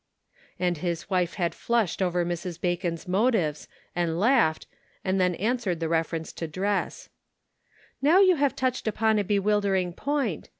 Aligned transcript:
And 0.59 0.79
his 0.79 1.11
wife 1.11 1.35
had 1.35 1.53
flushed 1.53 2.01
over 2.01 2.25
Mrs. 2.25 2.59
Bacon's 2.59 3.01
A 3.01 3.05
Social 3.05 3.11
Problem. 3.11 3.23
101 3.23 3.23
motives, 3.23 3.67
and 3.95 4.19
laughed, 4.19 4.67
and 5.05 5.21
then 5.21 5.35
answered 5.35 5.79
.the 5.79 5.89
reference 5.89 6.33
to 6.33 6.47
dress." 6.47 7.09
Now 8.01 8.17
you 8.19 8.35
have 8.37 8.55
touched 8.55 8.87
upon 8.87 9.19
a 9.19 9.23
bewildering 9.23 9.93
point. 9.93 10.49